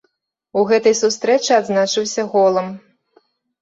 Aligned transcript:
У 0.61 0.63
гэтай 0.71 0.95
сустрэчы 1.03 1.51
адзначыўся 1.61 2.29
голам. 2.35 2.77